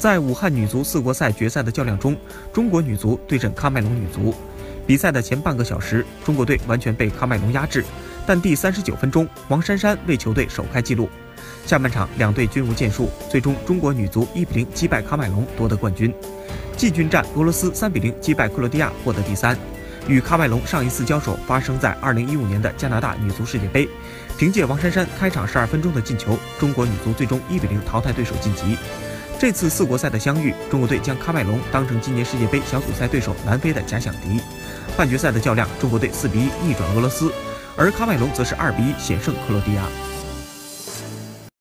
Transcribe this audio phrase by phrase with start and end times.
[0.00, 2.16] 在武汉女足四国赛决赛的较量中，
[2.54, 4.34] 中国女足对阵喀麦隆女足。
[4.86, 7.84] 比赛的前半个小时，中国队完全被喀麦隆压制，
[8.26, 11.06] 但第三十九分钟，王珊珊为球队首开纪录。
[11.66, 16.10] 下半场两队均无建树，最终中国女足一比零击败喀麦隆，夺得冠军。
[16.78, 19.54] 季军战，俄罗斯三比零击败克罗地亚，获得第三。
[20.08, 23.86] 与喀麦隆上一次交手发生在二零一五年的加拿大女足世界杯，
[24.38, 28.78] 凭借王珊珊开场十二分钟的进球，中国女足最终一比零淘汰对手晋级。
[29.40, 34.38] 这次四国赛的相遇，中国队将喀麦隆当成今年世界杯小组赛对手南非的假想敌。
[34.98, 37.32] 半决赛的较量，中国队四比一逆转俄罗斯，
[37.74, 39.82] 而喀麦隆则是二比一险胜克罗地亚。